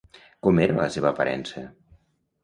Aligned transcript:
Com 0.45 0.61
era 0.61 0.77
la 0.79 0.87
seva 0.95 1.07
aparença? 1.11 1.63